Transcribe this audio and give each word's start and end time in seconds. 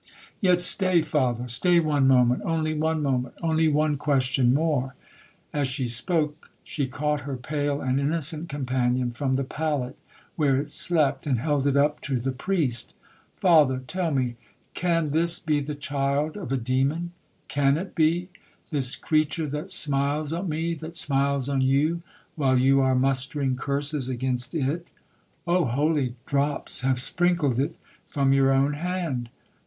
'—'Yet 0.39 0.63
stay, 0.63 1.03
father—stay 1.03 1.79
one 1.79 2.07
moment—only 2.07 2.73
one 2.73 3.03
moment—only 3.03 3.67
one 3.67 3.97
question 3.97 4.51
more.' 4.51 4.95
As 5.53 5.67
she 5.67 5.87
spoke, 5.87 6.49
she 6.63 6.87
caught 6.87 7.19
her 7.19 7.37
pale 7.37 7.81
and 7.81 7.99
innocent 7.99 8.49
companion 8.49 9.11
from 9.11 9.35
the 9.35 9.43
pallet 9.43 9.95
where 10.35 10.57
it 10.57 10.71
slept, 10.71 11.27
and 11.27 11.37
held 11.37 11.67
it 11.67 11.77
up 11.77 12.01
to 12.01 12.19
the 12.19 12.31
priest. 12.31 12.95
'Father, 13.35 13.77
tell 13.85 14.09
me, 14.09 14.37
can 14.73 15.11
this 15.11 15.37
be 15.37 15.59
the 15.59 15.75
child 15.75 16.35
of 16.35 16.51
a 16.51 16.57
demon?—can 16.57 17.77
it 17.77 17.93
be, 17.93 18.29
this 18.71 18.95
creature 18.95 19.45
that 19.45 19.69
smiles 19.69 20.33
on 20.33 20.49
me—that 20.49 20.95
smiles 20.95 21.47
on 21.47 21.61
you, 21.61 22.01
while 22.33 22.57
you 22.57 22.81
are 22.81 22.95
mustering 22.95 23.55
curses 23.55 24.09
against 24.09 24.55
it?—Oh, 24.55 25.65
holy 25.65 26.15
drops 26.25 26.79
have 26.81 26.99
sprinkled 26.99 27.59
it 27.59 27.75
from 28.07 28.33
your 28.33 28.51
own 28.51 28.73
hand! 28.73 29.29